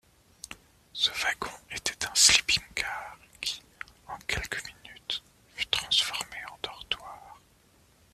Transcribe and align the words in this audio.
Ce 0.93 1.11
wagon 1.11 1.53
était 1.69 2.05
un 2.07 2.15
«sleeping-car», 2.15 3.19
qui, 3.39 3.61
en 4.07 4.17
quelques 4.25 4.65
minutes, 4.65 5.21
fut 5.55 5.67
transformé 5.67 6.37
en 6.49 6.57
dortoir. 6.63 7.37